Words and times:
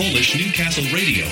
Polish 0.00 0.32
Newcastle 0.34 0.88
Radio. 0.96 1.28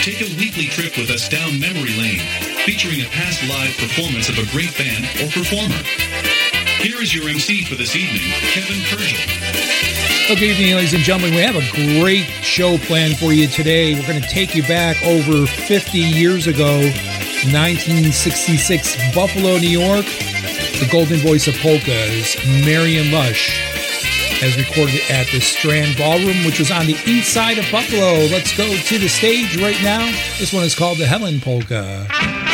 Take 0.00 0.22
a 0.22 0.32
weekly 0.40 0.64
trip 0.64 0.96
with 0.96 1.10
us 1.10 1.28
down 1.28 1.60
memory 1.60 1.92
lane, 2.00 2.20
featuring 2.64 3.02
a 3.02 3.04
past 3.10 3.46
live 3.50 3.76
performance 3.76 4.30
of 4.30 4.38
a 4.38 4.46
great 4.50 4.74
band 4.78 5.04
or 5.20 5.28
performer. 5.28 5.76
Here 6.80 7.02
is 7.02 7.14
your 7.14 7.28
MC 7.28 7.66
for 7.66 7.74
this 7.74 7.94
evening, 7.94 8.32
Kevin 8.56 8.80
Kurdziel. 8.88 9.20
Well, 10.26 10.38
good 10.38 10.56
evening, 10.56 10.74
ladies 10.74 10.94
and 10.94 11.02
gentlemen. 11.02 11.36
We 11.36 11.42
have 11.42 11.54
a 11.54 12.00
great 12.00 12.24
show 12.40 12.78
planned 12.78 13.18
for 13.18 13.34
you 13.34 13.46
today. 13.46 13.92
We're 13.92 14.08
going 14.08 14.22
to 14.22 14.28
take 14.28 14.54
you 14.54 14.62
back 14.62 14.96
over 15.04 15.46
50 15.46 15.98
years 15.98 16.46
ago, 16.46 16.80
1966, 16.80 19.14
Buffalo, 19.14 19.58
New 19.58 19.68
York. 19.68 20.06
The 20.80 20.88
golden 20.90 21.18
voice 21.18 21.46
of 21.46 21.54
polka 21.56 21.92
is 21.92 22.38
Marion 22.64 23.12
Lush, 23.12 23.75
as 24.42 24.56
recorded 24.56 25.00
at 25.10 25.26
the 25.28 25.40
Strand 25.40 25.96
Ballroom, 25.96 26.44
which 26.44 26.58
was 26.58 26.70
on 26.70 26.86
the 26.86 26.96
east 27.06 27.32
side 27.32 27.58
of 27.58 27.64
Buffalo. 27.70 28.14
Let's 28.26 28.56
go 28.56 28.68
to 28.68 28.98
the 28.98 29.08
stage 29.08 29.56
right 29.60 29.80
now. 29.82 30.04
This 30.38 30.52
one 30.52 30.64
is 30.64 30.74
called 30.74 30.98
the 30.98 31.06
Helen 31.06 31.40
Polka. 31.40 32.45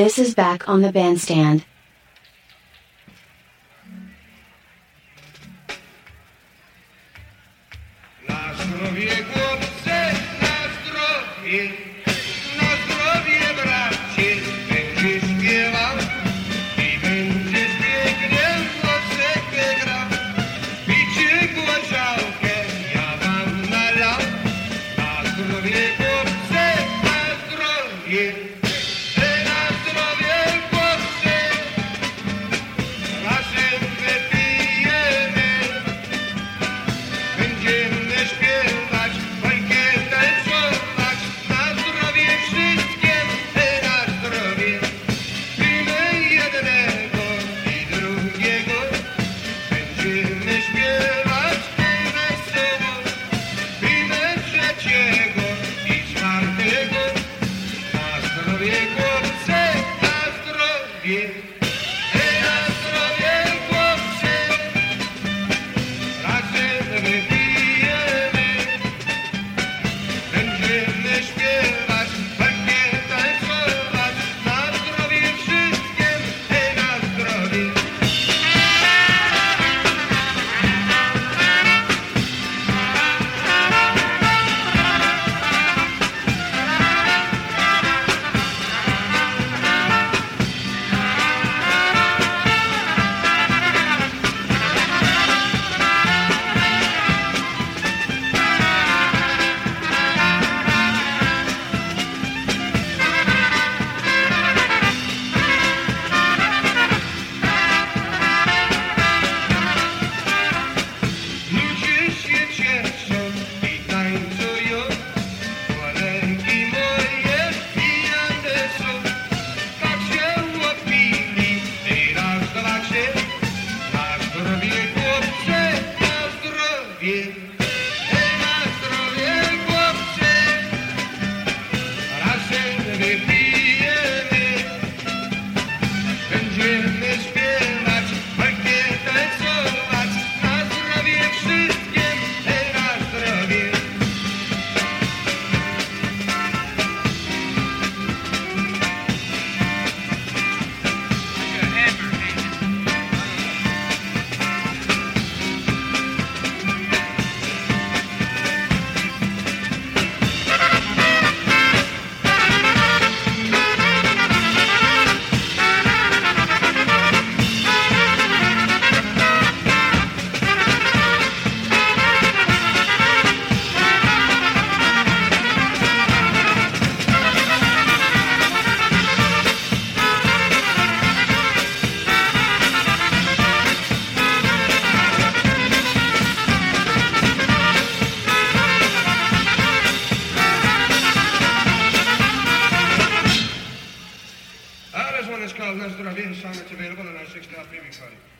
This 0.00 0.18
is 0.18 0.34
back 0.34 0.66
on 0.66 0.80
the 0.80 0.90
bandstand. 0.90 1.62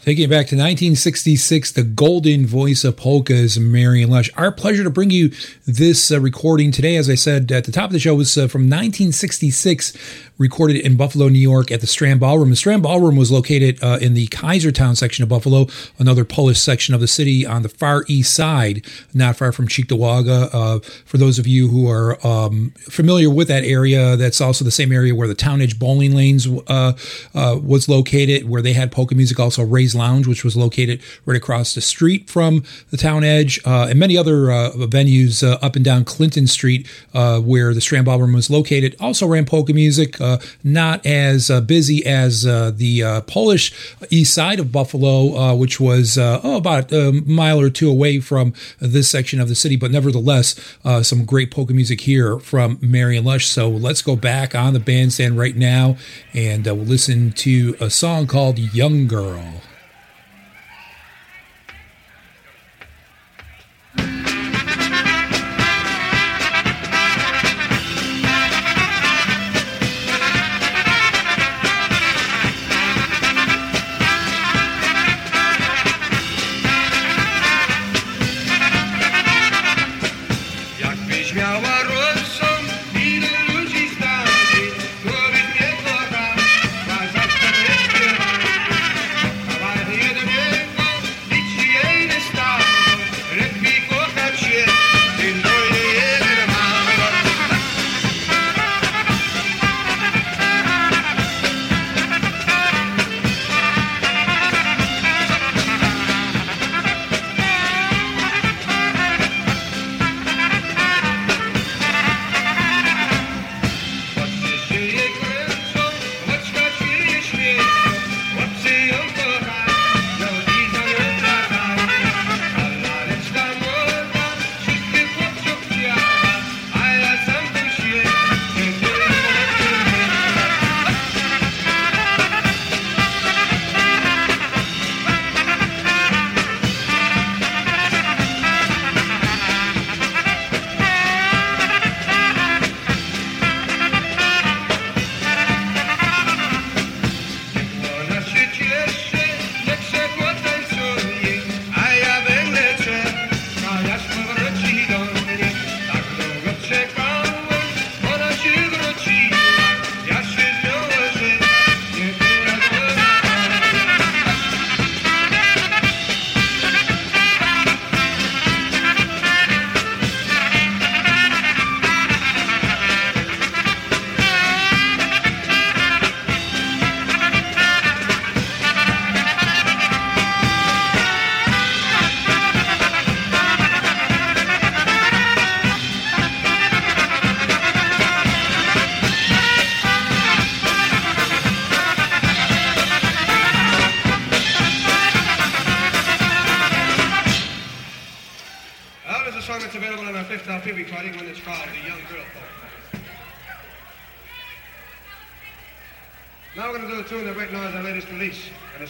Taking 0.02 0.24
it 0.24 0.30
back 0.30 0.46
to 0.46 0.56
1966, 0.56 1.72
the 1.72 1.82
golden 1.82 2.46
voice 2.46 2.84
of 2.84 2.96
polkas, 2.96 3.58
Marion 3.58 4.08
Lush. 4.08 4.30
Our 4.34 4.50
pleasure 4.50 4.82
to 4.82 4.88
bring 4.88 5.10
you 5.10 5.30
this 5.66 6.10
uh, 6.10 6.18
recording 6.18 6.72
today. 6.72 6.96
As 6.96 7.10
I 7.10 7.16
said 7.16 7.52
at 7.52 7.64
the 7.64 7.72
top 7.72 7.90
of 7.90 7.92
the 7.92 7.98
show, 7.98 8.14
was 8.14 8.34
uh, 8.38 8.48
from 8.48 8.62
1966, 8.62 9.94
recorded 10.38 10.78
in 10.78 10.96
Buffalo, 10.96 11.28
New 11.28 11.38
York, 11.38 11.70
at 11.70 11.82
the 11.82 11.86
Strand 11.86 12.18
Ballroom. 12.18 12.48
The 12.48 12.56
Strand 12.56 12.82
Ballroom 12.82 13.16
was 13.16 13.30
located 13.30 13.78
uh, 13.84 13.98
in 14.00 14.14
the 14.14 14.26
Kaisertown 14.28 14.96
section 14.96 15.22
of 15.22 15.28
Buffalo, 15.28 15.66
another 15.98 16.24
Polish 16.24 16.58
section 16.58 16.94
of 16.94 17.02
the 17.02 17.06
city 17.06 17.44
on 17.44 17.60
the 17.60 17.68
far 17.68 18.06
east 18.08 18.34
side, 18.34 18.86
not 19.12 19.36
far 19.36 19.52
from 19.52 19.68
Cheektowaga. 19.68 20.48
Uh, 20.50 20.78
for 21.04 21.18
those 21.18 21.38
of 21.38 21.46
you 21.46 21.68
who 21.68 21.90
are 21.90 22.26
um, 22.26 22.72
familiar 22.88 23.28
with 23.28 23.48
that 23.48 23.64
area, 23.64 24.16
that's 24.16 24.40
also 24.40 24.64
the 24.64 24.70
same 24.70 24.92
area 24.92 25.14
where 25.14 25.28
the 25.28 25.34
Town 25.34 25.60
Edge 25.60 25.78
Bowling 25.78 26.14
Lanes 26.14 26.48
uh, 27.34 27.58
was 27.62 27.88
located, 27.88 28.48
where 28.48 28.62
they 28.62 28.72
had 28.72 28.92
polka 28.92 29.14
music. 29.14 29.38
Also, 29.40 29.64
Ray's 29.64 29.94
Lounge, 29.94 30.26
which 30.26 30.44
was 30.44 30.56
located 30.56 31.00
right 31.24 31.36
across 31.36 31.74
the 31.74 31.80
street 31.80 32.28
from 32.28 32.62
the 32.90 32.96
Town 32.96 33.24
Edge, 33.24 33.60
uh, 33.64 33.88
and 33.90 33.98
many 33.98 34.16
other 34.16 34.50
uh, 34.50 34.70
venues 34.72 35.42
uh, 35.42 35.58
up 35.64 35.76
and 35.76 35.84
down 35.84 36.04
Clinton 36.04 36.46
Street, 36.46 36.88
uh, 37.14 37.40
where 37.40 37.74
the 37.74 37.80
Strand 37.80 38.06
Ballroom 38.06 38.34
was 38.34 38.50
located. 38.50 38.94
Also 39.00 39.26
ran 39.26 39.44
polka 39.44 39.72
music, 39.72 40.20
uh, 40.20 40.38
not 40.62 41.04
as 41.04 41.50
uh, 41.50 41.60
busy 41.60 42.04
as 42.06 42.42
the 42.42 43.22
Polish 43.26 43.72
east 44.10 44.34
side 44.34 44.60
of 44.60 44.70
Buffalo, 44.70 45.54
which 45.54 45.80
was 45.80 46.18
oh, 46.18 46.56
about 46.56 46.92
a 46.92 47.12
mile 47.26 47.60
or 47.60 47.70
two 47.70 47.90
away 47.90 48.20
from 48.20 48.52
this 48.78 49.08
section 49.10 49.40
of 49.40 49.48
the 49.48 49.54
city, 49.54 49.76
but 49.76 49.90
nevertheless, 49.90 50.54
some 51.02 51.24
great 51.24 51.50
polka 51.50 51.72
music 51.72 52.02
here 52.02 52.38
from 52.38 52.78
Marion 52.80 53.24
Lush. 53.24 53.46
So 53.46 53.68
let's 53.68 54.02
go 54.02 54.16
back 54.16 54.54
on 54.54 54.72
the 54.72 54.80
bandstand 54.80 55.38
right 55.38 55.56
now, 55.56 55.96
and 56.34 56.64
we'll 56.66 56.76
listen 56.76 57.09
to 57.10 57.74
a 57.80 57.90
song 57.90 58.28
called 58.28 58.56
"Young 58.56 59.08
Girl." 59.08 59.62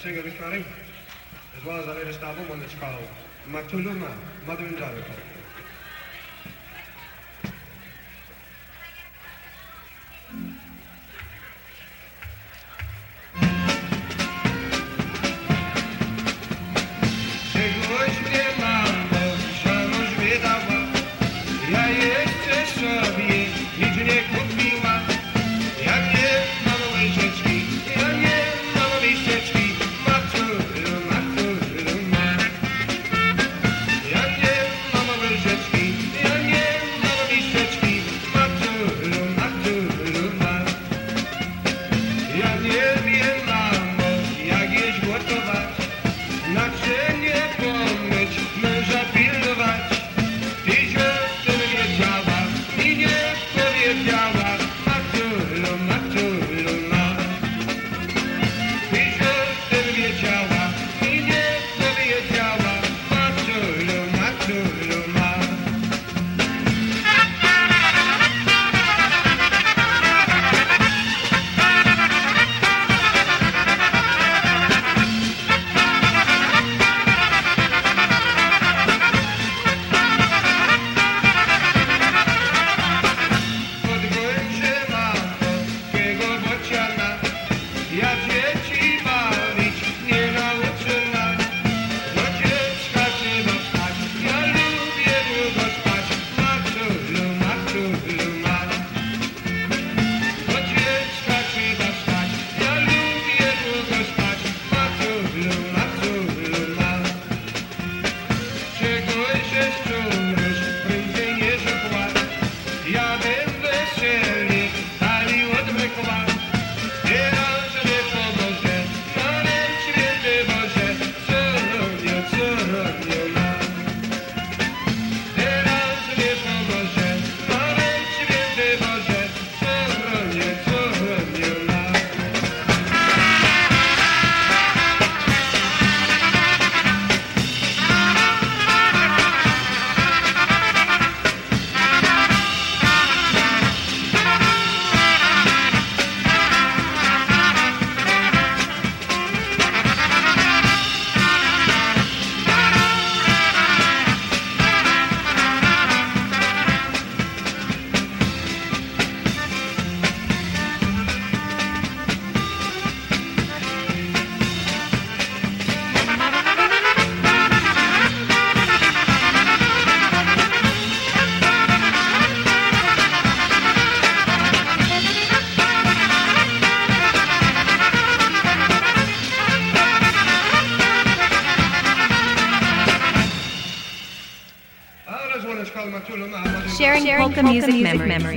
And 0.03 0.17
a 0.17 0.65
as 1.59 1.65
well 1.67 1.79
as 1.79 1.87
our 1.87 1.95
latest 1.95 2.23
album, 2.23 2.59
that's 2.59 2.75
called 2.75 3.05
Matuluma, 3.47 4.11
Mother 4.47 4.65
and 4.65 4.79
Daughter. 4.79 5.05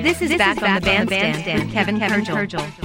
Memories. 0.03 0.19
This 0.19 0.31
is 0.31 0.37
back, 0.37 0.61
on 0.61 0.75
the 0.75 0.81
bandstand 0.81 1.63
with 1.63 1.71
Kevin 1.71 1.97
Kurdziel. 1.97 2.82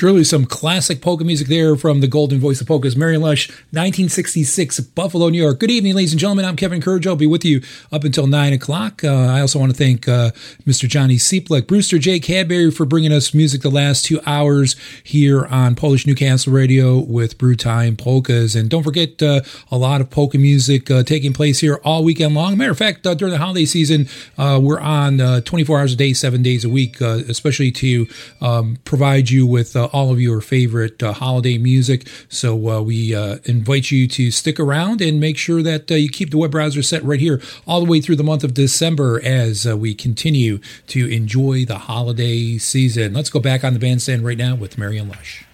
Truly 0.00 0.24
some 0.24 0.46
classic 0.46 1.02
polka 1.02 1.24
music 1.24 1.48
there 1.48 1.76
from 1.76 2.00
the 2.00 2.06
golden 2.06 2.40
voice 2.40 2.58
of 2.62 2.66
polkas, 2.66 2.96
Marion 2.96 3.20
Lush, 3.20 3.50
1966, 3.72 4.80
Buffalo, 4.80 5.28
New 5.28 5.36
York. 5.36 5.60
Good 5.60 5.70
evening, 5.70 5.94
ladies 5.94 6.14
and 6.14 6.18
gentlemen. 6.18 6.46
I'm 6.46 6.56
Kevin 6.56 6.80
Kurdziel. 6.80 7.08
I'll 7.08 7.16
be 7.16 7.26
with 7.26 7.44
you 7.44 7.60
up 7.92 8.02
until 8.02 8.26
9 8.26 8.54
o'clock. 8.54 9.04
Uh, 9.04 9.08
I 9.08 9.42
also 9.42 9.58
want 9.58 9.72
to 9.72 9.76
thank 9.76 10.08
uh, 10.08 10.30
Mr. 10.66 10.88
Johnny 10.88 11.16
Sieplick, 11.16 11.66
Brewster 11.66 11.98
J. 11.98 12.18
Cadbury 12.18 12.70
for 12.70 12.86
bringing 12.86 13.12
us 13.12 13.34
music 13.34 13.60
the 13.60 13.70
last 13.70 14.06
two 14.06 14.22
hours 14.24 14.74
here 15.04 15.44
on 15.44 15.74
Polish 15.74 16.06
Newcastle 16.06 16.50
Radio 16.50 16.96
with 16.96 17.36
Brew 17.36 17.54
Time 17.54 17.94
Polkas. 17.94 18.56
And 18.56 18.70
don't 18.70 18.84
forget 18.84 19.22
uh, 19.22 19.42
a 19.70 19.76
lot 19.76 20.00
of 20.00 20.08
polka 20.08 20.38
music 20.38 20.90
uh, 20.90 21.02
taking 21.02 21.34
place 21.34 21.60
here 21.60 21.78
all 21.84 22.04
weekend 22.04 22.34
long. 22.34 22.56
Matter 22.56 22.70
of 22.70 22.78
fact, 22.78 23.06
uh, 23.06 23.12
during 23.12 23.32
the 23.32 23.38
holiday 23.38 23.66
season, 23.66 24.08
uh, 24.38 24.58
we're 24.62 24.80
on 24.80 25.20
uh, 25.20 25.40
24 25.42 25.78
hours 25.78 25.92
a 25.92 25.96
day, 25.96 26.14
seven 26.14 26.42
days 26.42 26.64
a 26.64 26.70
week, 26.70 27.02
especially 27.02 27.70
to 27.72 28.06
um, 28.40 28.78
provide 28.86 29.28
you 29.28 29.46
with 29.46 29.76
all 29.92 30.12
of 30.12 30.20
your 30.20 30.40
favorite 30.40 31.02
uh, 31.02 31.12
holiday 31.12 31.58
music. 31.58 32.06
So 32.28 32.68
uh, 32.68 32.82
we 32.82 33.14
uh, 33.14 33.38
invite 33.44 33.90
you 33.90 34.06
to 34.08 34.30
stick 34.30 34.58
around 34.58 35.00
and 35.00 35.20
make 35.20 35.36
sure 35.36 35.62
that 35.62 35.90
uh, 35.90 35.94
you 35.94 36.08
keep 36.08 36.30
the 36.30 36.38
web 36.38 36.50
browser 36.50 36.82
set 36.82 37.02
right 37.04 37.20
here 37.20 37.40
all 37.66 37.80
the 37.80 37.90
way 37.90 38.00
through 38.00 38.16
the 38.16 38.24
month 38.24 38.44
of 38.44 38.54
December 38.54 39.20
as 39.24 39.66
uh, 39.66 39.76
we 39.76 39.94
continue 39.94 40.58
to 40.88 41.10
enjoy 41.10 41.64
the 41.64 41.78
holiday 41.78 42.58
season. 42.58 43.12
Let's 43.12 43.30
go 43.30 43.40
back 43.40 43.64
on 43.64 43.74
the 43.74 43.80
bandstand 43.80 44.24
right 44.24 44.38
now 44.38 44.54
with 44.54 44.78
Marion 44.78 45.08
Lush. 45.08 45.44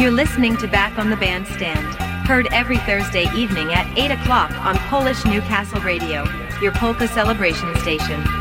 You're 0.00 0.10
listening 0.10 0.56
to 0.56 0.66
Back 0.66 0.98
on 0.98 1.10
the 1.10 1.16
Bandstand. 1.16 1.94
Heard 2.26 2.48
every 2.52 2.78
Thursday 2.78 3.30
evening 3.36 3.74
at 3.74 3.86
8 3.98 4.12
o'clock 4.12 4.50
on 4.64 4.78
Polish 4.88 5.26
Newcastle 5.26 5.82
Radio, 5.82 6.24
your 6.62 6.72
polka 6.72 7.06
celebration 7.06 7.76
station. 7.80 8.39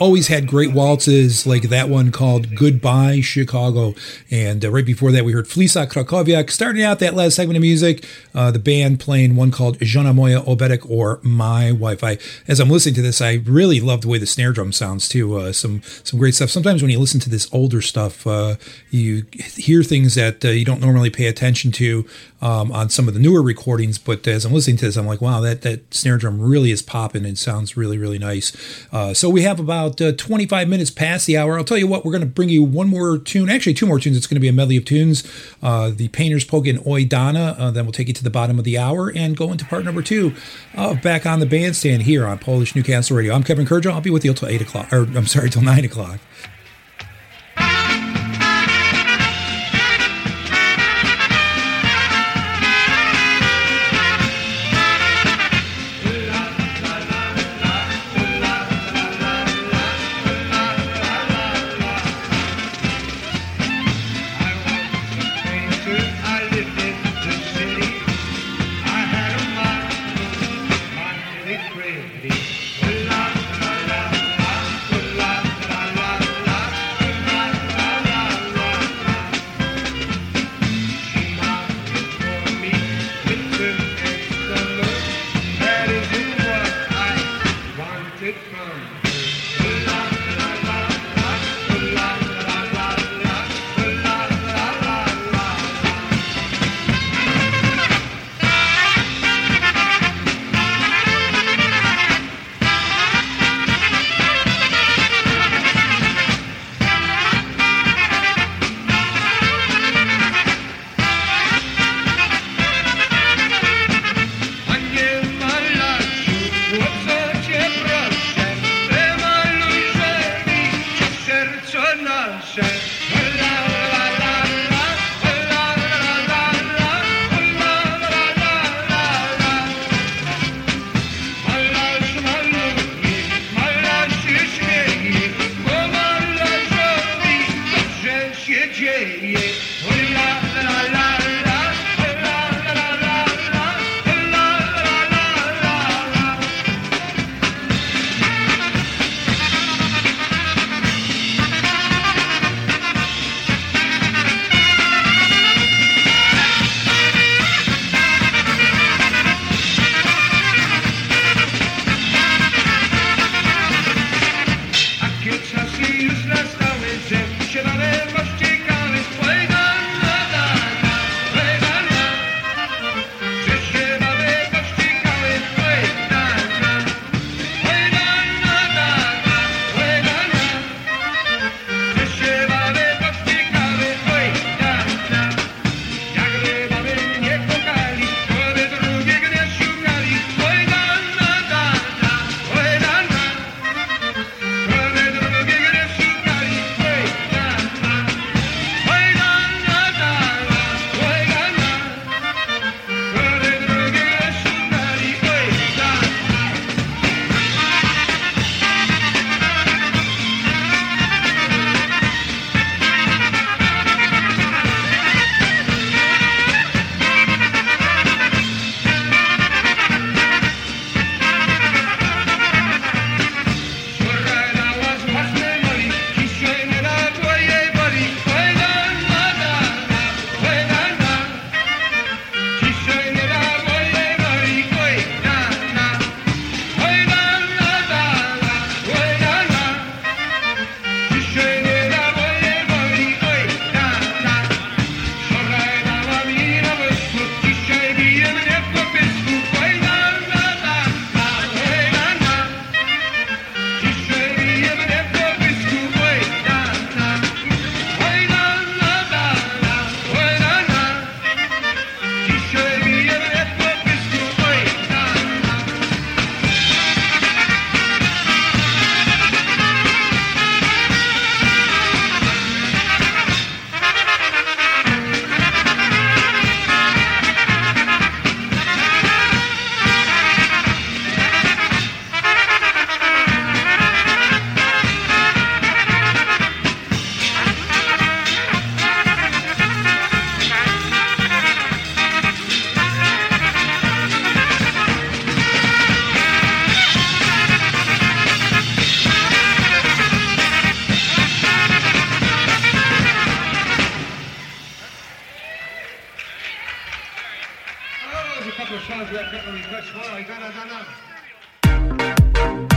Always 0.00 0.28
had 0.28 0.46
great 0.46 0.72
waltzes, 0.72 1.46
like 1.46 1.64
that 1.64 1.88
one 1.88 2.10
called 2.12 2.54
"Goodbye 2.54 3.20
Chicago," 3.20 3.94
and 4.30 4.64
uh, 4.64 4.70
right 4.70 4.84
before 4.84 5.12
that 5.12 5.24
we 5.24 5.32
heard 5.32 5.46
Flisa 5.46 5.86
Krakowiak. 5.86 6.50
Starting 6.50 6.82
out 6.82 6.98
that 6.98 7.14
last 7.14 7.36
segment 7.36 7.56
of 7.56 7.62
music, 7.62 8.04
uh, 8.34 8.50
the 8.50 8.58
band 8.58 9.00
playing 9.00 9.36
one 9.36 9.50
called 9.50 9.78
"Żona 9.78 10.14
Moya 10.14 10.40
Obedek" 10.42 10.88
or 10.88 11.20
"My 11.22 11.72
Wife." 11.72 12.02
I, 12.02 12.18
as 12.46 12.60
I'm 12.60 12.70
listening 12.70 12.94
to 12.96 13.02
this, 13.02 13.20
I 13.20 13.34
really 13.44 13.80
love 13.80 14.00
the 14.00 14.08
way 14.08 14.18
the 14.18 14.26
snare 14.26 14.52
drum 14.52 14.72
sounds 14.72 15.08
too. 15.08 15.36
Uh, 15.36 15.52
some 15.52 15.82
some 16.04 16.18
great 16.18 16.34
stuff. 16.34 16.50
Sometimes 16.50 16.82
when 16.82 16.90
you 16.90 16.98
listen 16.98 17.20
to 17.20 17.30
this 17.30 17.48
older 17.52 17.80
stuff, 17.80 18.26
uh, 18.26 18.56
you 18.90 19.26
hear 19.32 19.82
things 19.82 20.14
that 20.14 20.44
uh, 20.44 20.48
you 20.48 20.64
don't 20.64 20.80
normally 20.80 21.10
pay 21.10 21.26
attention 21.26 21.72
to 21.72 22.06
um, 22.40 22.72
on 22.72 22.88
some 22.88 23.08
of 23.08 23.14
the 23.14 23.20
newer 23.20 23.42
recordings. 23.42 23.98
But 23.98 24.26
as 24.26 24.44
I'm 24.44 24.52
listening 24.52 24.76
to 24.78 24.86
this, 24.86 24.96
I'm 24.96 25.06
like, 25.06 25.20
wow, 25.20 25.40
that 25.40 25.62
that 25.62 25.92
snare 25.94 26.18
drum 26.18 26.40
really 26.40 26.70
is 26.70 26.82
popping 26.82 27.24
and 27.24 27.38
sounds 27.38 27.76
really 27.76 27.98
really 27.98 28.18
nice. 28.18 28.52
Uh, 28.92 29.14
so 29.14 29.28
we 29.28 29.42
have 29.42 29.58
about 29.68 30.00
uh, 30.00 30.12
25 30.12 30.66
minutes 30.66 30.90
past 30.90 31.26
the 31.26 31.36
hour. 31.36 31.58
I'll 31.58 31.64
tell 31.64 31.76
you 31.76 31.86
what, 31.86 32.02
we're 32.02 32.12
going 32.12 32.22
to 32.22 32.26
bring 32.26 32.48
you 32.48 32.62
one 32.62 32.88
more 32.88 33.18
tune, 33.18 33.50
actually 33.50 33.74
two 33.74 33.84
more 33.84 34.00
tunes. 34.00 34.16
It's 34.16 34.26
going 34.26 34.36
to 34.36 34.40
be 34.40 34.48
a 34.48 34.52
medley 34.52 34.78
of 34.78 34.86
tunes. 34.86 35.30
Uh, 35.62 35.90
the 35.94 36.08
Painters 36.08 36.42
Polka 36.42 36.70
and 36.70 36.86
Oi 36.86 37.04
Donna. 37.04 37.54
Uh, 37.58 37.70
then 37.70 37.84
we'll 37.84 37.92
take 37.92 38.08
you 38.08 38.14
to 38.14 38.24
the 38.24 38.30
bottom 38.30 38.58
of 38.58 38.64
the 38.64 38.78
hour 38.78 39.12
and 39.14 39.36
go 39.36 39.52
into 39.52 39.66
part 39.66 39.84
number 39.84 40.00
two 40.00 40.32
of 40.74 41.02
Back 41.02 41.26
on 41.26 41.40
the 41.40 41.46
Bandstand 41.46 42.04
here 42.04 42.26
on 42.26 42.38
Polish 42.38 42.74
Newcastle 42.74 43.14
Radio. 43.18 43.34
I'm 43.34 43.42
Kevin 43.42 43.66
Kurdziel. 43.66 43.92
I'll 43.92 44.00
be 44.00 44.08
with 44.08 44.24
you 44.24 44.32
till 44.32 44.48
8 44.48 44.62
o'clock, 44.62 44.90
or 44.90 45.02
I'm 45.02 45.26
sorry, 45.26 45.50
till 45.50 45.62
9 45.62 45.84
o'clock. 45.84 46.18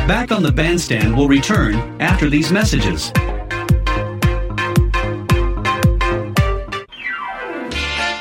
Back 0.07 0.31
on 0.31 0.43
the 0.43 0.51
Bandstand 0.51 1.15
will 1.15 1.27
return 1.27 1.75
after 2.01 2.29
these 2.29 2.51
messages. 2.51 3.11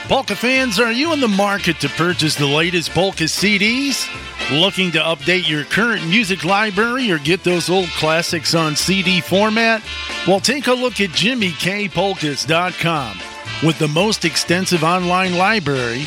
Polka 0.06 0.36
fans, 0.36 0.78
are 0.80 0.92
you 0.92 1.12
in 1.12 1.20
the 1.20 1.28
market 1.28 1.78
to 1.80 1.88
purchase 1.88 2.34
the 2.34 2.46
latest 2.46 2.90
polka 2.90 3.24
CDs? 3.24 4.08
Looking 4.50 4.90
to 4.92 4.98
update 4.98 5.48
your 5.48 5.64
current 5.64 6.04
music 6.06 6.44
library 6.44 7.10
or 7.12 7.18
get 7.18 7.44
those 7.44 7.70
old 7.70 7.88
classics 7.90 8.54
on 8.54 8.74
CD 8.74 9.20
format? 9.20 9.82
Well, 10.26 10.40
take 10.40 10.66
a 10.66 10.72
look 10.72 11.00
at 11.00 11.10
JimmyKPolkas.com. 11.10 13.18
With 13.64 13.78
the 13.78 13.88
most 13.88 14.24
extensive 14.24 14.82
online 14.82 15.38
library, 15.38 16.06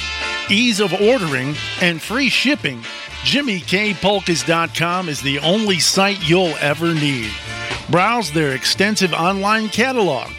ease 0.50 0.82
of 0.82 0.94
ordering, 0.94 1.56
and 1.82 2.02
free 2.02 2.30
shipping, 2.30 2.84
JimmyKPolkas.com 3.24 5.08
is 5.08 5.22
the 5.22 5.40
only 5.40 5.80
site 5.80 6.28
you'll 6.28 6.56
ever 6.60 6.94
need. 6.94 7.32
Browse 7.90 8.32
their 8.32 8.54
extensive 8.54 9.14
online 9.14 9.70
catalog. 9.70 10.30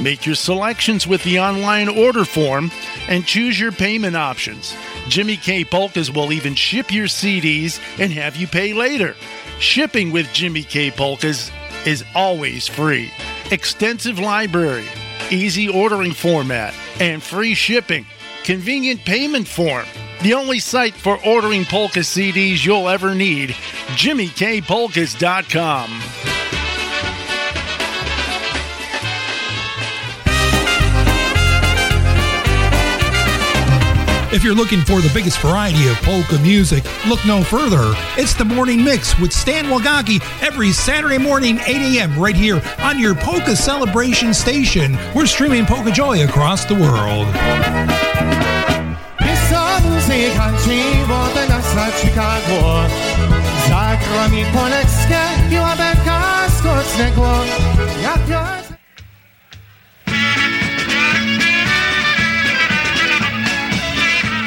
Make 0.00 0.26
your 0.26 0.34
selections 0.34 1.06
with 1.06 1.22
the 1.22 1.38
online 1.38 1.88
order 1.88 2.24
form 2.24 2.72
and 3.08 3.24
choose 3.24 3.60
your 3.60 3.70
payment 3.70 4.16
options. 4.16 4.74
Jimmy 5.08 5.36
K 5.36 5.64
Polkas 5.64 6.10
will 6.10 6.32
even 6.32 6.56
ship 6.56 6.92
your 6.92 7.06
CDs 7.06 7.80
and 8.00 8.12
have 8.12 8.34
you 8.34 8.48
pay 8.48 8.72
later. 8.72 9.14
Shipping 9.60 10.10
with 10.10 10.32
Jimmy 10.32 10.64
K 10.64 10.90
Polkas 10.90 11.52
is 11.86 12.04
always 12.12 12.66
free. 12.66 13.12
Extensive 13.52 14.18
library, 14.18 14.86
easy 15.30 15.68
ordering 15.68 16.12
format, 16.12 16.74
and 16.98 17.22
free 17.22 17.54
shipping. 17.54 18.04
Convenient 18.42 19.04
payment 19.04 19.46
form. 19.46 19.86
The 20.22 20.34
only 20.34 20.58
site 20.60 20.94
for 20.94 21.18
ordering 21.26 21.64
polka 21.64 22.00
CDs 22.00 22.64
you'll 22.64 22.88
ever 22.88 23.12
need, 23.12 23.56
JimmyKPolkas.com. 23.96 26.00
If 34.32 34.44
you're 34.44 34.54
looking 34.54 34.82
for 34.82 35.00
the 35.00 35.10
biggest 35.12 35.40
variety 35.40 35.88
of 35.88 35.96
polka 35.96 36.38
music, 36.38 36.84
look 37.06 37.18
no 37.26 37.42
further. 37.42 37.92
It's 38.16 38.34
the 38.34 38.44
Morning 38.44 38.82
Mix 38.82 39.18
with 39.18 39.32
Stan 39.32 39.64
Wagaki 39.64 40.22
every 40.40 40.70
Saturday 40.70 41.18
morning, 41.18 41.58
8 41.58 41.98
a.m. 41.98 42.16
right 42.16 42.36
here 42.36 42.62
on 42.78 42.98
your 42.98 43.16
Polka 43.16 43.56
Celebration 43.56 44.32
station. 44.32 44.96
We're 45.16 45.26
streaming 45.26 45.66
Polka 45.66 45.90
Joy 45.90 46.24
across 46.24 46.64
the 46.64 46.76
world. 46.76 47.26
Piszący 50.12 50.38
Hanci, 50.38 50.80
wodę 51.08 51.46
Chicago 52.02 52.84
polskie 54.52 55.20
i 55.50 55.56
skocznego 56.58 57.44
Jak 58.02 58.20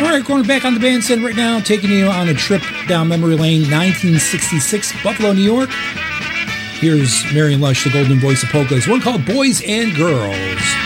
All 0.02 0.12
right, 0.12 0.28
going 0.28 0.46
back 0.48 0.66
on 0.66 0.74
the 0.74 0.80
bandstand 0.80 1.24
right 1.24 1.36
now, 1.36 1.60
taking 1.60 1.90
you 1.90 2.08
on 2.10 2.30
a 2.30 2.34
trip 2.34 2.62
down 2.88 3.08
memory 3.08 3.36
lane, 3.36 3.62
1966, 3.62 4.94
Buffalo, 5.04 5.34
New 5.34 5.42
York. 5.42 5.70
Here's 6.80 7.26
Marion 7.34 7.62
Lush, 7.62 7.84
the 7.84 7.90
golden 7.90 8.20
voice 8.20 8.44
of 8.44 8.50
polkas, 8.50 8.88
one 8.88 9.02
called 9.02 9.26
Boys 9.26 9.64
and 9.66 9.96
Girls. 9.96 10.85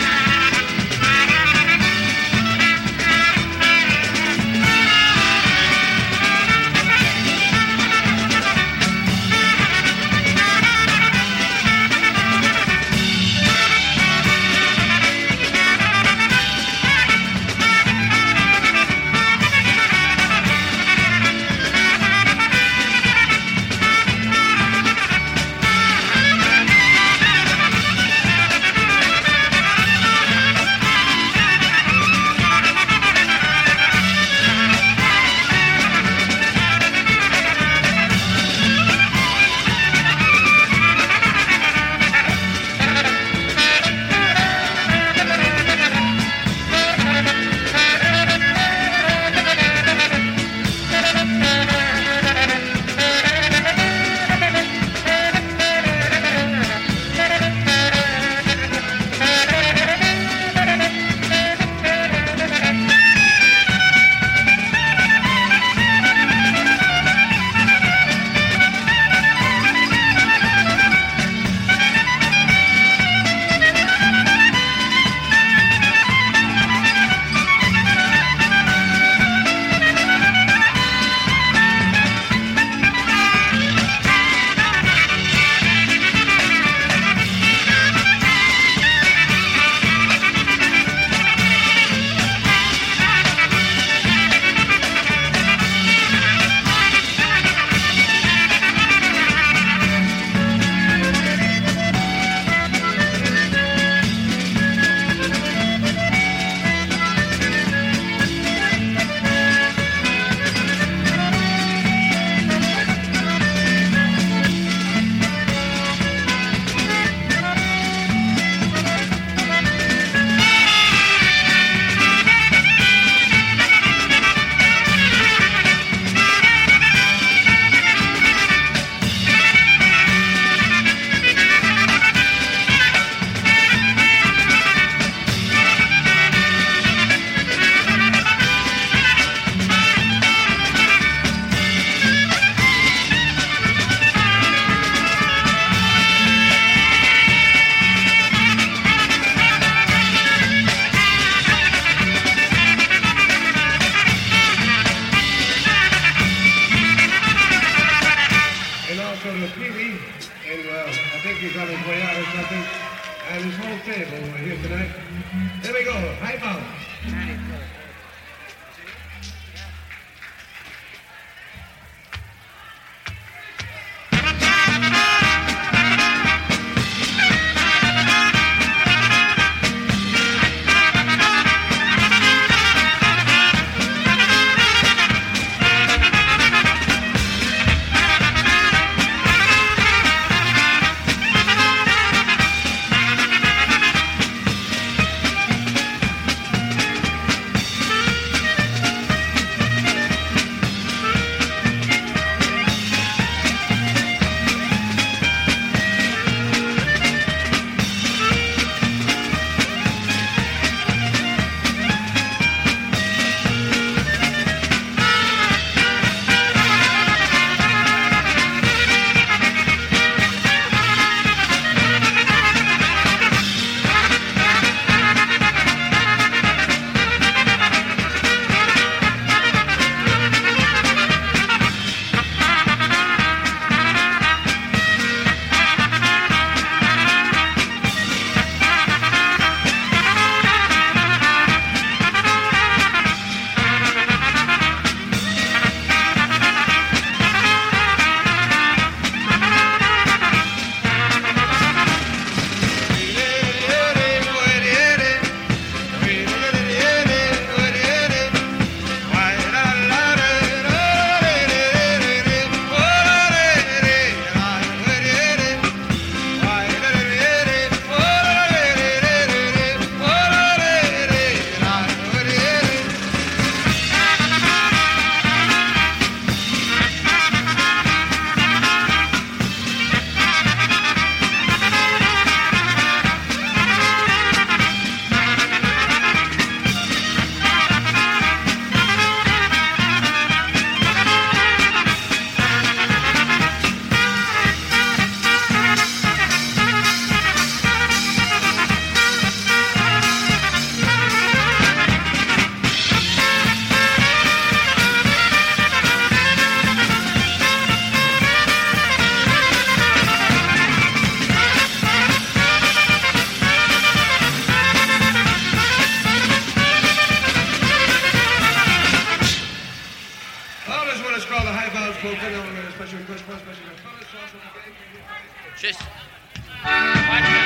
Watch 326.62 327.39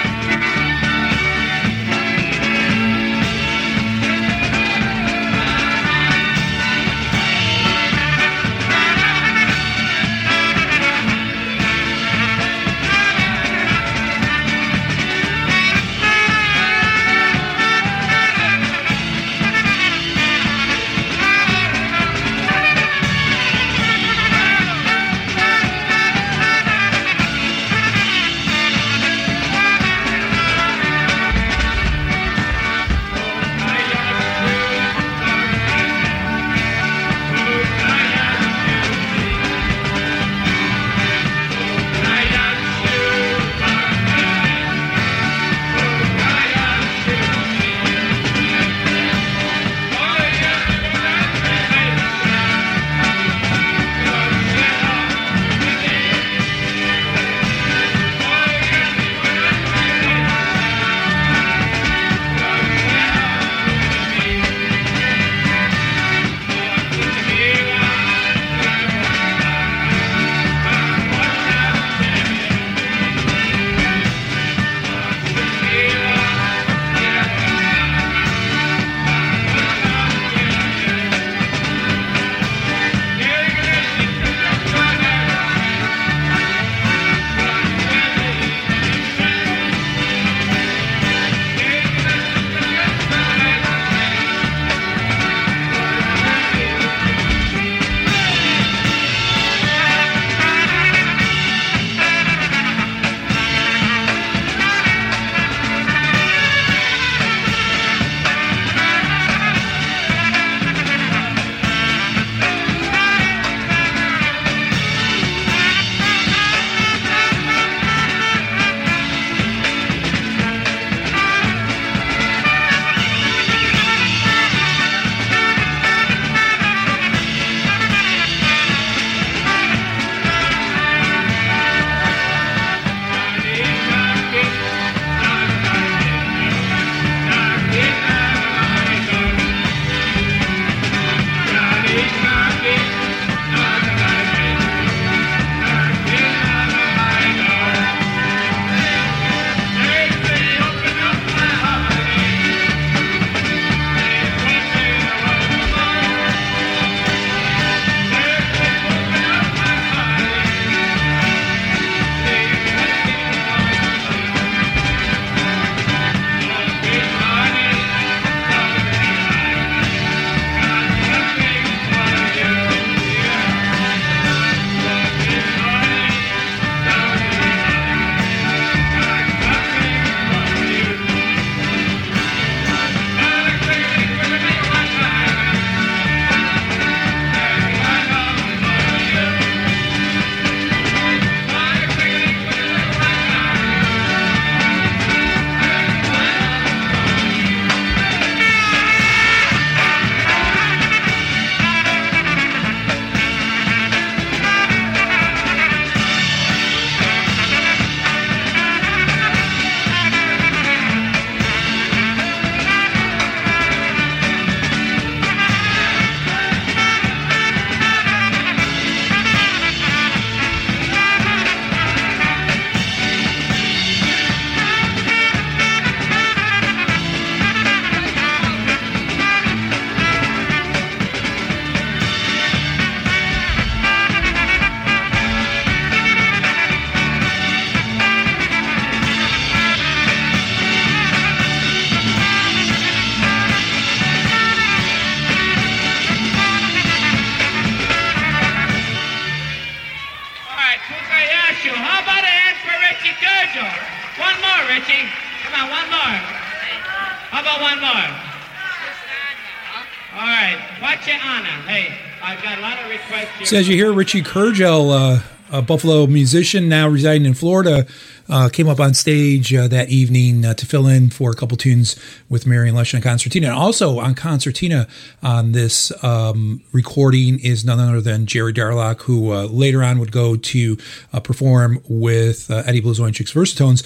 So 263.45 263.59
as 263.59 263.69
you 263.69 263.77
hear, 263.77 263.93
Richie 263.93 264.23
Curgel, 264.23 264.91
uh, 264.91 265.23
a 265.53 265.61
Buffalo 265.61 266.07
musician 266.07 266.67
now 266.67 266.89
residing 266.89 267.27
in 267.27 267.35
Florida, 267.35 267.87
uh, 268.29 268.49
came 268.49 268.69
up 268.69 268.81
on 268.81 268.95
stage 268.95 269.53
uh, 269.55 269.69
that 269.69 269.89
evening 269.91 270.45
uh, 270.45 270.55
to 270.55 270.67
fill 270.67 270.87
in 270.87 271.11
for 271.11 271.31
a 271.31 271.35
couple 271.35 271.57
tunes 271.57 271.97
with 272.29 272.47
Marion 272.47 272.75
Lush 272.75 272.95
on 272.95 273.01
concertina. 273.01 273.49
And 273.49 273.57
also 273.57 273.99
on 273.99 274.15
concertina 274.15 274.87
on 275.23 275.53
this 275.53 275.93
um, 276.03 276.63
recording 276.73 277.39
is 277.41 277.65
none 277.65 277.79
other 277.79 278.01
than 278.01 278.27
Jerry 278.27 278.53
Darlak, 278.53 279.03
who 279.03 279.33
uh, 279.33 279.45
later 279.45 279.83
on 279.83 279.99
would 279.99 280.13
go 280.13 280.37
to 280.37 280.79
uh, 281.13 281.21
perform 281.21 281.81
with 281.89 282.51
Eddie 282.51 282.81
Blues 282.81 282.99
Chicks 283.13 283.33
Versatones. 283.33 283.83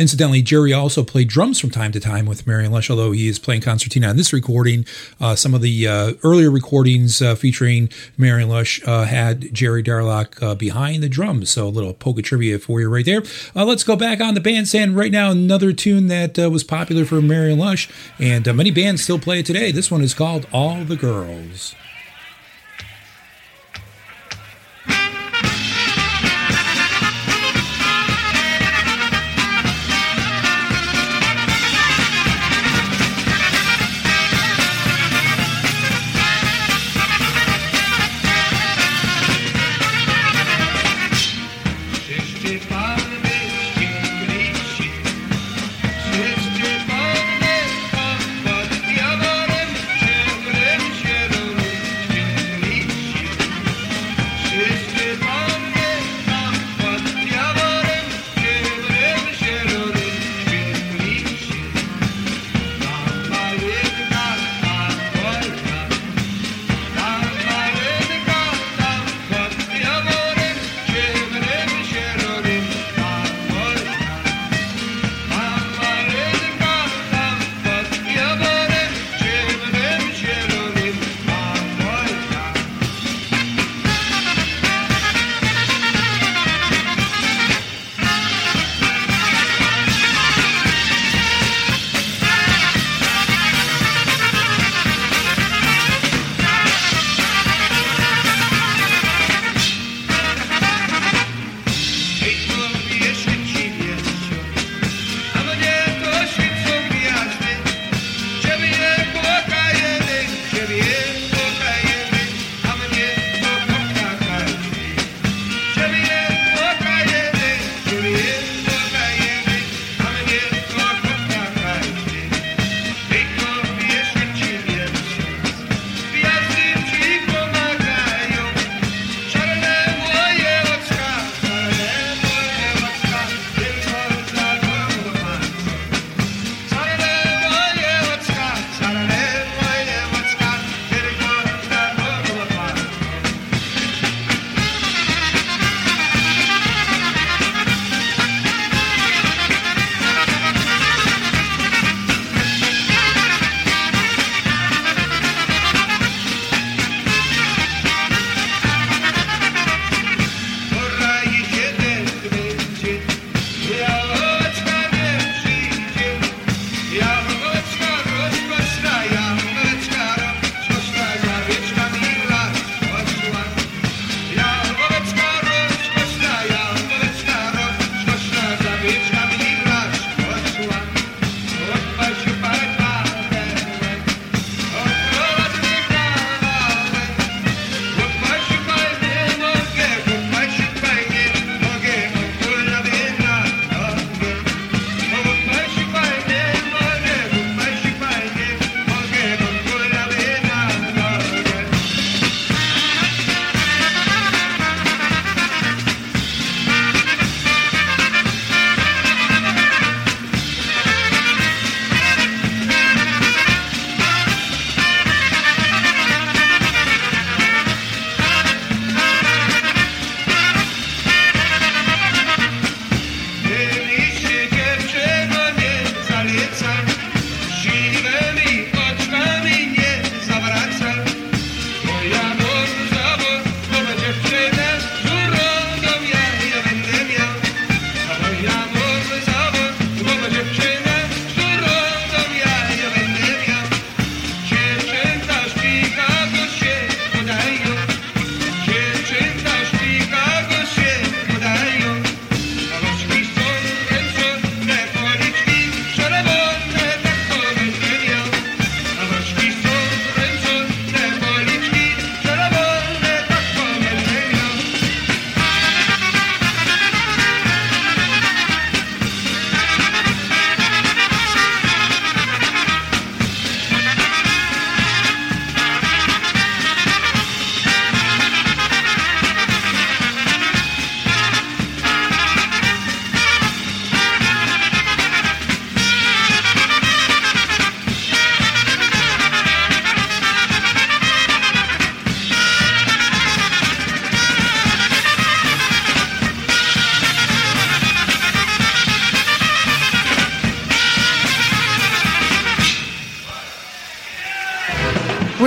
Incidentally, 0.00 0.42
Jerry 0.42 0.72
also 0.72 1.04
played 1.04 1.28
drums 1.28 1.60
from 1.60 1.70
time 1.70 1.92
to 1.92 2.00
time 2.00 2.26
with 2.26 2.46
Marion 2.46 2.72
Lush, 2.72 2.90
although 2.90 3.12
he 3.12 3.28
is 3.28 3.38
playing 3.38 3.60
concertina 3.60 4.08
on 4.08 4.16
this 4.16 4.32
recording. 4.32 4.84
Some 5.34 5.54
of 5.54 5.60
the 5.60 6.16
earlier 6.22 6.50
recordings 6.50 7.22
featuring 7.38 7.88
Marion 8.16 8.48
Lush 8.48 8.82
had 8.84 9.52
Jerry 9.52 9.82
Darlak 9.82 10.58
behind 10.58 11.02
the 11.02 11.08
drums. 11.08 11.50
So 11.50 11.66
a 11.66 11.68
little 11.68 11.94
polka 11.94 12.22
trivia 12.22 12.58
for 12.58 12.80
you 12.80 12.88
right 12.88 13.04
there. 13.04 13.22
Uh, 13.54 13.64
let's 13.82 13.88
go 13.88 13.96
back 13.96 14.20
on 14.20 14.34
the 14.34 14.40
bandstand 14.40 14.94
right 14.94 15.10
now. 15.10 15.32
Another 15.32 15.72
tune 15.72 16.06
that 16.06 16.38
uh, 16.38 16.48
was 16.48 16.62
popular 16.62 17.04
for 17.04 17.20
Marion 17.20 17.58
Lush, 17.58 17.88
and 18.16 18.46
uh, 18.46 18.52
many 18.52 18.70
bands 18.70 19.02
still 19.02 19.18
play 19.18 19.40
it 19.40 19.46
today. 19.46 19.72
This 19.72 19.90
one 19.90 20.02
is 20.02 20.14
called 20.14 20.46
All 20.52 20.84
the 20.84 20.94
Girls. 20.94 21.74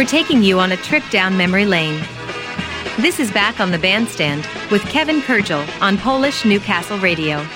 We're 0.06 0.10
taking 0.10 0.44
you 0.44 0.60
on 0.60 0.72
a 0.72 0.78
trip 0.78 1.02
down 1.10 1.36
memory 1.36 1.66
lane. 1.66 2.00
This 3.00 3.20
is 3.20 3.32
Back 3.32 3.60
on 3.60 3.72
the 3.72 3.80
Bandstand 3.80 4.48
with 4.70 4.84
Kevin 4.84 5.20
Kurdziel 5.20 5.68
on 5.82 5.98
Polish 5.98 6.46
Newcastle 6.46 7.00
Radio. 7.00 7.38
Now 7.38 7.48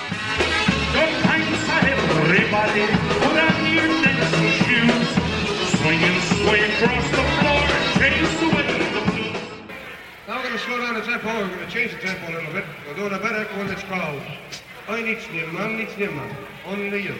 we're 10.34 10.42
going 10.42 10.52
to 10.52 10.58
slow 10.58 10.78
down 10.78 10.94
the 10.94 11.02
tempo. 11.02 11.28
We're 11.28 11.54
going 11.54 11.60
to 11.60 11.70
change 11.70 11.92
the 11.92 11.98
tempo 11.98 12.32
a 12.32 12.34
little 12.34 12.52
bit. 12.52 12.64
We're 12.88 12.96
doing 12.96 13.12
a 13.12 13.18
better 13.20 13.44
when 13.56 13.70
it's 13.70 13.84
called. 13.84 14.22
I 14.88 15.02
mam, 15.52 15.76
nic 15.76 15.96
nie 15.96 16.08
mam. 16.08 16.36
Only 16.66 17.00
you. 17.04 17.14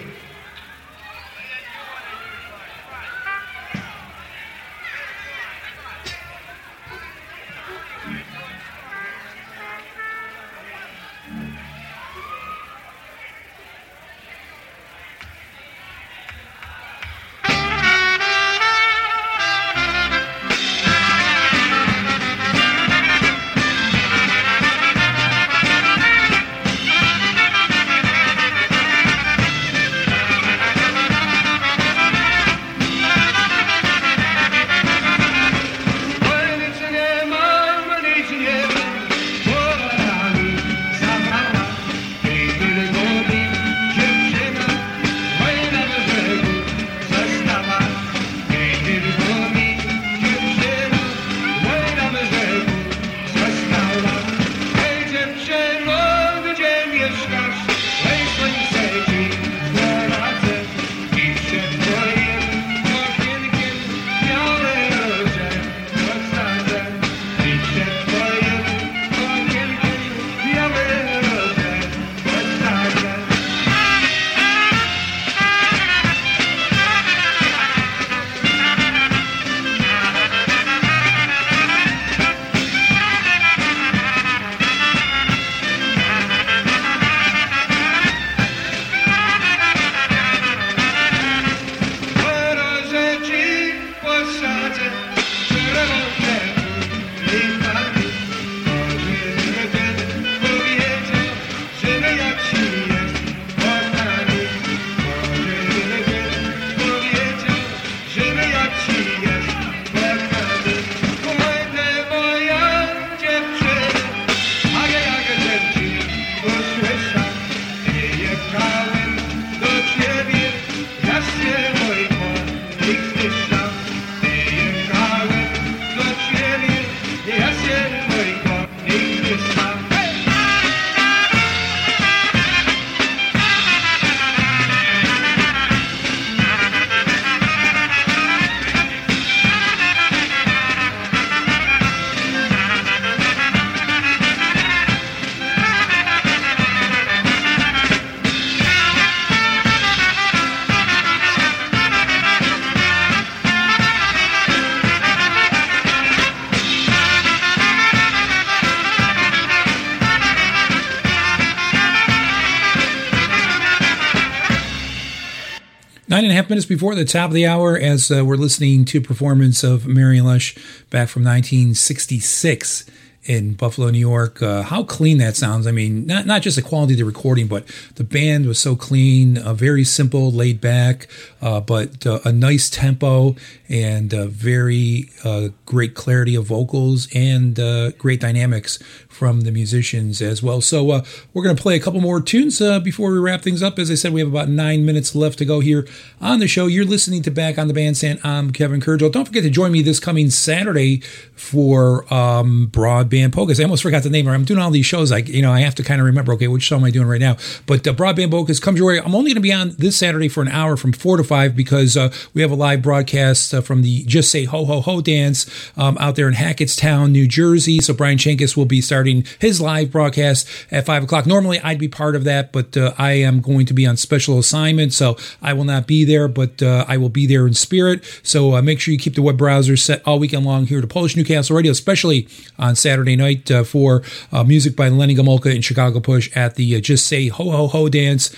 Half 166.41 166.49
minutes 166.49 166.65
before 166.65 166.95
the 166.95 167.05
top 167.05 167.29
of 167.29 167.35
the 167.35 167.45
hour, 167.45 167.77
as 167.77 168.11
uh, 168.11 168.25
we're 168.25 168.35
listening 168.35 168.87
to 168.87 168.97
a 168.97 169.03
performance 169.03 169.63
of 169.63 169.87
Marion 169.87 170.25
Lush 170.25 170.55
back 170.89 171.11
from 171.11 171.23
1966 171.23 172.87
in 173.25 173.55
Buffalo, 173.55 173.91
New 173.91 173.99
York. 173.99 174.43
Uh, 174.43 174.63
how 174.63 174.83
clean 174.83 175.19
that 175.19 175.37
sounds! 175.37 175.67
I 175.67 175.73
mean, 175.73 176.07
not 176.07 176.27
not 176.27 176.43
just 176.43 176.57
the 176.57 176.63
quality 176.63 176.95
of 176.95 176.99
the 176.99 177.05
recording, 177.05 177.47
but 177.47 177.65
the 177.97 178.05
band 178.05 178.47
was 178.47 178.59
so 178.59 178.77
clean, 178.77 179.39
uh, 179.39 179.55
very 179.55 179.85
simple, 179.85 180.33
laid 180.33 180.61
back, 180.61 181.07
uh, 181.43 181.61
but 181.61 182.07
uh, 182.07 182.21
a 182.25 182.33
nice 182.33 182.71
tempo 182.71 183.37
and 183.69 184.15
uh, 184.15 184.27
very 184.27 185.11
uh, 185.25 185.49
great 185.67 185.95
clarity 185.95 186.35
of 186.35 186.47
vocals 186.47 187.09
and 187.15 187.57
great 187.99 188.21
dynamics 188.21 188.79
from 189.09 189.43
the 189.43 189.51
musicians 189.51 190.23
as 190.23 190.43
well. 190.43 190.61
So 190.61 191.03
we're 191.33 191.45
going 191.45 191.55
to 191.55 191.63
play 191.63 191.77
a 191.77 191.81
couple 191.81 192.01
more 192.01 192.21
tunes 192.21 192.59
before 192.83 193.13
we 193.13 193.19
wrap 193.19 193.43
things 193.43 193.63
up. 193.63 193.79
As 193.79 193.91
I 193.91 193.95
said, 193.95 194.13
we 194.13 194.21
have 194.21 194.29
about 194.29 194.49
nine 194.49 194.85
minutes 194.85 195.15
left 195.15 195.39
to 195.39 195.45
go 195.45 195.61
here 195.61 195.87
on 196.21 196.41
the 196.41 196.49
show. 196.49 196.67
You're 196.67 196.85
listening 196.85 197.23
to 197.23 197.31
Back 197.31 197.59
on 197.59 197.69
the 197.69 197.75
Bandstand. 197.75 198.21
I'm 198.25 198.53
Kevin 198.53 198.81
Kurdziel. 198.81 199.13
Don't 199.13 199.27
forget 199.27 199.43
to 199.45 199.51
join 199.51 199.73
me 199.73 199.83
this 199.83 200.01
coming 200.01 200.31
Saturday 200.31 201.01
for 201.35 202.13
um, 202.13 202.69
Broadband 202.73 203.11
Polkas. 203.33 203.61
I 203.61 203.65
almost 203.65 203.83
forgot 203.83 204.03
the 204.03 204.11
name. 204.11 204.29
I'm 204.29 204.45
doing 204.45 204.61
all 204.61 204.71
these 204.71 204.87
shows. 204.87 205.11
Like 205.11 205.29
you 205.29 205.43
know, 205.43 205.53
I 205.53 205.61
have 205.61 205.75
to 205.77 205.83
kind 205.83 206.01
of 206.01 206.07
remember. 206.07 206.33
Okay, 206.33 206.49
which 206.49 206.63
show 206.63 206.77
am 206.77 206.85
I 206.85 206.91
doing 206.91 207.07
right 207.07 207.21
now? 207.21 207.37
But 207.67 207.87
uh, 207.87 207.93
Broadband 207.93 208.31
Polkas 208.31 208.61
comes 208.61 208.79
your 208.79 208.89
way. 208.89 209.01
I'm 209.01 209.15
only 209.15 209.31
going 209.31 209.37
to 209.37 209.41
be 209.41 209.53
on 209.53 209.75
this 209.79 209.97
Saturday 209.97 210.29
for 210.29 210.43
an 210.43 210.49
hour 210.49 210.77
from 210.77 210.93
four 210.93 211.17
to 211.17 211.25
five 211.25 211.55
because 211.55 211.97
uh, 211.97 212.13
we 212.35 212.43
have 212.43 212.51
a 212.51 212.55
live 212.55 212.83
broadcast 212.83 213.53
uh, 213.53 213.61
from 213.61 213.83
the 213.83 214.05
Just 214.05 214.31
Say 214.31 214.45
Ho 214.45 214.65
Ho 214.65 214.81
Ho 214.81 215.01
dance 215.01 215.47
um, 215.77 215.99
out 215.99 216.17
there 216.17 216.29
in 216.29 216.35
Hackettstown, 216.35 217.11
New 217.11 217.27
Jersey. 217.27 217.81
So 217.81 217.93
Brian 217.93 218.19
Chankis 218.19 218.57
will 218.57 218.65
be 218.65 218.81
starting 218.81 219.25
his 219.39 219.61
live 219.61 219.91
broadcast 219.91 220.49
at 220.71 220.87
five 220.87 221.03
o'clock. 221.03 221.27
Normally, 221.27 221.61
I'd 221.61 221.79
be 221.79 221.89
part 221.89 222.17
of 222.17 222.25
that, 222.25 222.53
but 222.53 222.77
uh, 222.77 222.95
I 222.99 223.13
am 223.13 223.41
going 223.41 223.67
to 223.67 223.75
be 223.75 223.87
on 223.87 223.97
special 223.97 224.39
assignment, 224.39 224.93
so 224.93 225.17
I 225.43 225.53
will 225.53 225.65
not 225.65 225.87
be 225.87 226.05
there. 226.05 226.29
But 226.29 226.63
uh, 226.63 226.85
I 226.89 226.97
will 226.97 227.09
be 227.09 227.27
there 227.27 227.47
in 227.47 227.55
spirit. 227.55 228.05
So 228.23 228.61
make 228.63 228.81
sure 228.81 228.93
you 228.93 228.99
keep 228.99 229.15
the 229.15 229.23
web 229.23 229.37
browser 229.37 229.77
set 229.77 230.07
all 230.07 230.19
weekend 230.19 230.47
long 230.47 230.67
here 230.67 230.81
to 230.81 230.87
Polish 230.87 231.17
Newcastle 231.17 231.57
Radio, 231.57 231.73
especially 231.73 232.29
on 232.59 232.77
Saturday 232.77 233.00
night 233.05 233.51
uh, 233.51 233.65
for 233.65 234.03
uh, 234.33 234.45
music 234.45 234.77
by 234.77 234.89
Lenny 234.89 235.15
Gomulka 235.15 235.53
and 235.55 235.65
Chicago 235.65 236.01
Push 236.01 236.35
at 236.37 236.55
the 236.55 236.77
uh, 236.77 236.81
Just 236.81 237.07
Say 237.07 237.29
Ho 237.29 237.51
Ho 237.51 237.67
Ho 237.69 237.89
dance, 237.89 238.35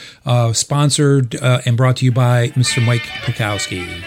sponsored 0.52 1.34
and 1.42 1.76
brought 1.76 1.96
to 1.98 2.04
you 2.04 2.12
by 2.12 2.48
Mr. 2.48 2.84
Mike 2.84 3.02
Pukowski. 3.24 4.02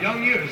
Young 0.00 0.24
Years. 0.24 0.50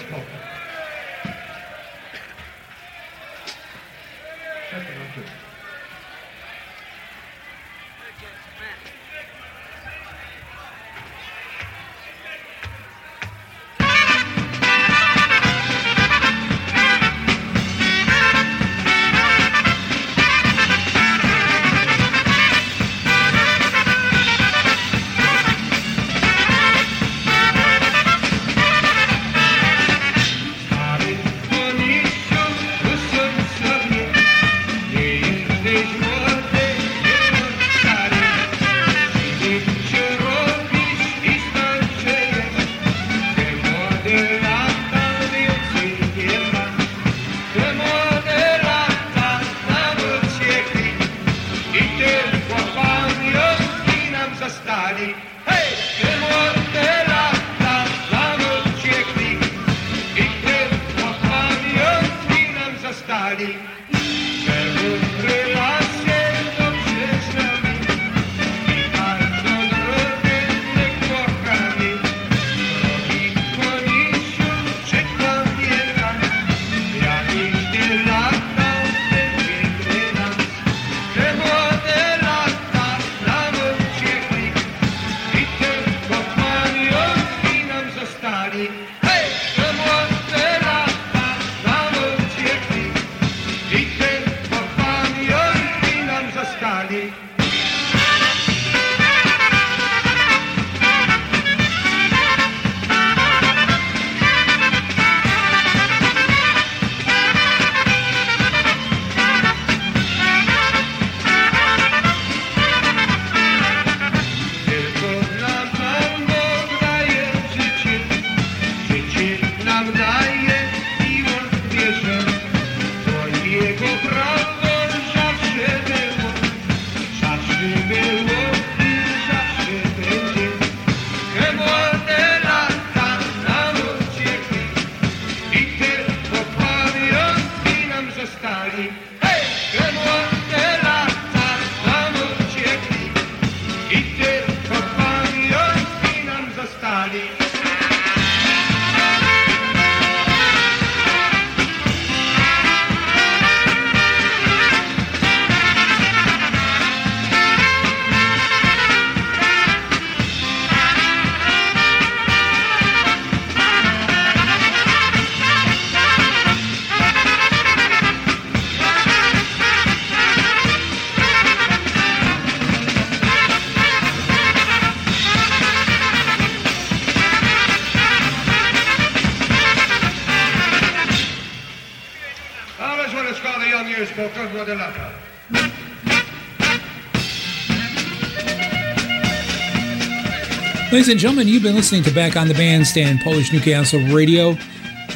Ladies 190.96 191.10
and 191.10 191.20
gentlemen, 191.20 191.46
you've 191.46 191.62
been 191.62 191.74
listening 191.74 192.02
to 192.04 192.10
Back 192.10 192.38
on 192.38 192.48
the 192.48 192.54
Bandstand 192.54 193.20
Polish 193.20 193.52
Newcastle 193.52 194.00
Radio. 194.14 194.56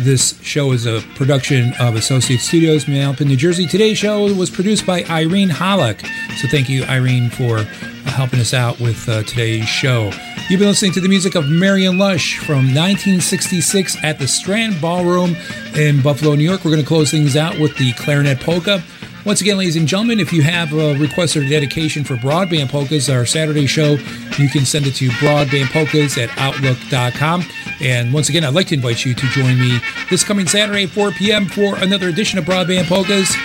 This 0.01 0.39
show 0.43 0.72
is 0.72 0.85
a 0.85 1.01
production 1.14 1.72
of 1.81 1.95
Associate 1.95 2.39
Studios, 2.39 2.85
Manalapan, 2.85 3.28
New 3.28 3.37
Jersey. 3.37 3.66
Today's 3.66 3.97
show 3.97 4.31
was 4.35 4.51
produced 4.51 4.85
by 4.85 5.05
Irene 5.05 5.49
Hollick. 5.49 6.03
So 6.37 6.49
thank 6.49 6.68
you, 6.68 6.85
Irene, 6.85 7.31
for 7.31 7.62
helping 8.11 8.41
us 8.41 8.53
out 8.53 8.78
with 8.78 9.09
uh, 9.09 9.22
today's 9.22 9.66
show. 9.66 10.12
You've 10.51 10.61
been 10.61 10.68
listening 10.68 10.93
to 10.93 11.01
the 11.01 11.09
music 11.09 11.35
of 11.35 11.49
Marion 11.49 11.97
Lush 11.97 12.37
from 12.37 12.74
1966 12.74 14.05
at 14.05 14.18
the 14.18 14.28
Strand 14.28 14.83
Ballroom 14.83 15.35
in 15.74 16.03
Buffalo, 16.03 16.35
New 16.35 16.45
York. 16.45 16.62
We're 16.62 16.72
going 16.72 16.83
to 16.83 16.87
close 16.89 17.11
things 17.11 17.37
out 17.37 17.59
with 17.59 17.74
the 17.78 17.95
clarinet 17.95 18.39
polka. 18.41 18.83
Once 19.27 19.43
again, 19.43 19.59
ladies 19.59 19.77
and 19.77 19.87
gentlemen, 19.87 20.18
if 20.18 20.33
you 20.33 20.41
have 20.41 20.73
a 20.73 20.95
request 20.95 21.37
or 21.37 21.43
a 21.43 21.49
dedication 21.49 22.05
for 22.05 22.14
Broadband 22.16 22.71
Polkas, 22.71 23.11
our 23.11 23.27
Saturday 23.27 23.66
show, 23.66 23.99
you 24.39 24.49
can 24.49 24.64
send 24.64 24.87
it 24.87 24.95
to 24.95 25.11
broadbandpolkas 25.11 26.16
at 26.16 26.31
outlook.com. 26.39 27.45
And 27.83 28.14
once 28.14 28.31
again, 28.31 28.45
I'd 28.45 28.55
like 28.55 28.68
to 28.68 28.75
invite 28.75 29.05
you 29.05 29.14
to 29.14 29.27
join 29.27 29.59
me 29.59 29.79
this 30.09 30.25
coming 30.25 30.47
Saturday, 30.47 30.85
at 30.85 30.91
4 30.91 31.11
p.m., 31.12 31.45
for 31.45 31.77
another 31.77 32.09
edition 32.09 32.39
of 32.39 32.47
Broadband 32.47 32.87
Polkas. 32.87 33.37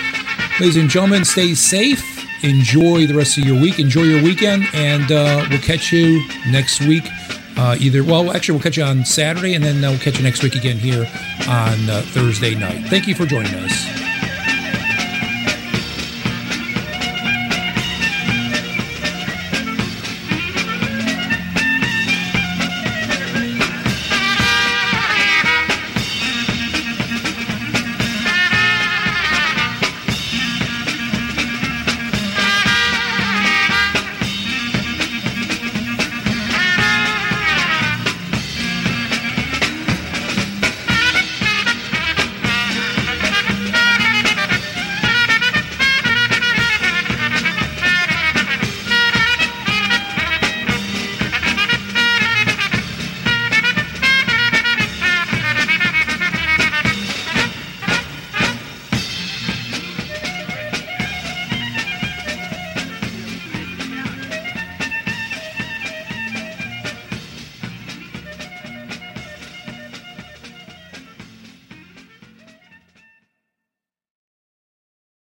Ladies 0.60 0.78
and 0.78 0.88
gentlemen, 0.88 1.26
stay 1.26 1.52
safe. 1.52 2.02
Enjoy 2.42 3.06
the 3.06 3.14
rest 3.14 3.36
of 3.36 3.44
your 3.44 3.60
week. 3.60 3.78
Enjoy 3.78 4.02
your 4.02 4.22
weekend. 4.22 4.64
And 4.72 5.12
uh, 5.12 5.44
we'll 5.50 5.60
catch 5.60 5.92
you 5.92 6.26
next 6.48 6.80
week. 6.80 7.04
Uh, 7.58 7.76
either, 7.78 8.02
well, 8.02 8.32
actually, 8.32 8.54
we'll 8.54 8.62
catch 8.62 8.78
you 8.78 8.84
on 8.84 9.04
Saturday, 9.04 9.54
and 9.54 9.62
then 9.62 9.84
uh, 9.84 9.90
we'll 9.90 10.00
catch 10.00 10.16
you 10.16 10.24
next 10.24 10.42
week 10.42 10.54
again 10.54 10.78
here 10.78 11.06
on 11.48 11.90
uh, 11.90 12.02
Thursday 12.06 12.54
night. 12.54 12.86
Thank 12.86 13.06
you 13.06 13.14
for 13.14 13.26
joining 13.26 13.54
us. 13.54 14.05